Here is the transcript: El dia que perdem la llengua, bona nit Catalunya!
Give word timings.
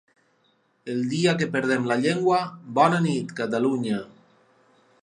El 0.93 1.03
dia 1.11 1.35
que 1.41 1.49
perdem 1.57 1.85
la 1.91 1.99
llengua, 2.07 2.41
bona 2.81 3.05
nit 3.09 3.37
Catalunya! 3.43 4.03